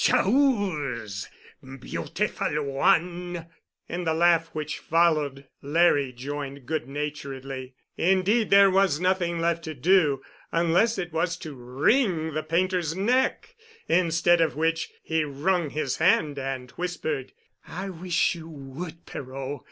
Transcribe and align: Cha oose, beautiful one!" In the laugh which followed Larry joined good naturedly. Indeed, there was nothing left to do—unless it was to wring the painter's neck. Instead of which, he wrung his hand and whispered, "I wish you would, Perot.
Cha 0.00 0.28
oose, 0.28 1.28
beautiful 1.80 2.62
one!" 2.62 3.48
In 3.88 4.04
the 4.04 4.14
laugh 4.14 4.48
which 4.54 4.78
followed 4.78 5.48
Larry 5.60 6.12
joined 6.12 6.66
good 6.66 6.86
naturedly. 6.88 7.74
Indeed, 7.96 8.50
there 8.50 8.70
was 8.70 9.00
nothing 9.00 9.40
left 9.40 9.64
to 9.64 9.74
do—unless 9.74 10.98
it 10.98 11.12
was 11.12 11.36
to 11.38 11.56
wring 11.56 12.32
the 12.34 12.44
painter's 12.44 12.94
neck. 12.94 13.56
Instead 13.88 14.40
of 14.40 14.54
which, 14.54 14.88
he 15.02 15.24
wrung 15.24 15.70
his 15.70 15.96
hand 15.96 16.38
and 16.38 16.70
whispered, 16.70 17.32
"I 17.66 17.90
wish 17.90 18.36
you 18.36 18.48
would, 18.48 19.04
Perot. 19.04 19.64